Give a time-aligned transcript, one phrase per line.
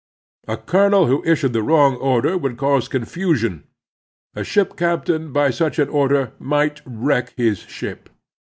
[0.47, 3.65] A colonel who issued the wrong order would cause confusion.
[4.33, 8.09] A ship captain by such an order might wreck his ship.